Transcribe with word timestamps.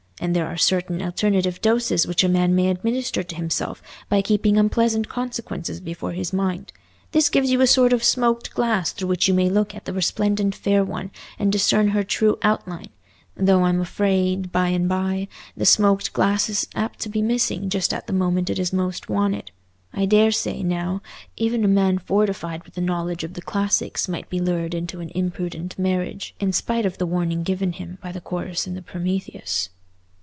And 0.21 0.35
there 0.35 0.45
are 0.45 0.55
certain 0.55 1.01
alternative 1.01 1.59
doses 1.61 2.05
which 2.05 2.23
a 2.23 2.29
man 2.29 2.53
may 2.53 2.69
administer 2.69 3.23
to 3.23 3.35
himself 3.35 3.81
by 4.07 4.21
keeping 4.21 4.55
unpleasant 4.55 5.09
consequences 5.09 5.79
before 5.79 6.11
his 6.11 6.31
mind: 6.31 6.71
this 7.11 7.27
gives 7.27 7.49
you 7.49 7.59
a 7.59 7.65
sort 7.65 7.91
of 7.91 8.03
smoked 8.03 8.53
glass 8.53 8.91
through 8.91 9.07
which 9.07 9.27
you 9.27 9.33
may 9.33 9.49
look 9.49 9.73
at 9.73 9.85
the 9.85 9.93
resplendent 9.93 10.53
fair 10.53 10.83
one 10.83 11.09
and 11.39 11.51
discern 11.51 11.87
her 11.87 12.03
true 12.03 12.37
outline; 12.43 12.89
though 13.35 13.63
I'm 13.63 13.81
afraid, 13.81 14.51
by 14.51 14.71
the 14.77 14.83
by, 14.83 15.27
the 15.57 15.65
smoked 15.65 16.13
glass 16.13 16.49
is 16.49 16.67
apt 16.75 16.99
to 16.99 17.09
be 17.09 17.23
missing 17.23 17.67
just 17.67 17.91
at 17.91 18.05
the 18.05 18.13
moment 18.13 18.51
it 18.51 18.59
is 18.59 18.71
most 18.71 19.09
wanted. 19.09 19.49
I 19.91 20.05
daresay, 20.05 20.61
now, 20.61 21.01
even 21.35 21.65
a 21.65 21.67
man 21.67 21.97
fortified 21.97 22.63
with 22.65 22.77
a 22.77 22.81
knowledge 22.81 23.23
of 23.23 23.33
the 23.33 23.41
classics 23.41 24.07
might 24.07 24.29
be 24.29 24.39
lured 24.39 24.75
into 24.75 24.99
an 24.99 25.09
imprudent 25.15 25.79
marriage, 25.79 26.35
in 26.39 26.53
spite 26.53 26.85
of 26.85 26.99
the 26.99 27.07
warning 27.07 27.41
given 27.41 27.71
him 27.73 27.97
by 28.03 28.11
the 28.11 28.21
chorus 28.21 28.67
in 28.67 28.75
the 28.75 28.83
Prometheus." 28.83 29.69